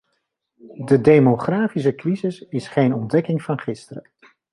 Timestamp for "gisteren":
3.59-4.03